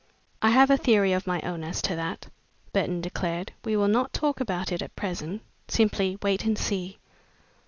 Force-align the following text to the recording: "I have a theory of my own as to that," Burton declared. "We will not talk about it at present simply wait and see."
"I 0.41 0.49
have 0.49 0.71
a 0.71 0.77
theory 0.77 1.13
of 1.13 1.27
my 1.27 1.39
own 1.41 1.63
as 1.63 1.79
to 1.83 1.95
that," 1.95 2.25
Burton 2.73 3.01
declared. 3.01 3.51
"We 3.63 3.75
will 3.77 3.87
not 3.87 4.11
talk 4.13 4.39
about 4.39 4.71
it 4.71 4.81
at 4.81 4.95
present 4.95 5.43
simply 5.67 6.17
wait 6.23 6.43
and 6.43 6.57
see." 6.57 6.97